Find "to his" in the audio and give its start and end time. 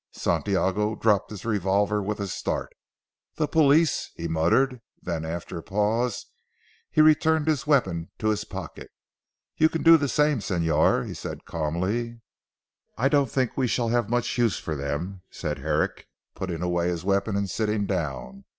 8.17-8.43